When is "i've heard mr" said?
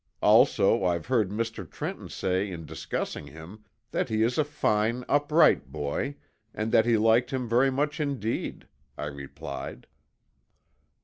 0.83-1.69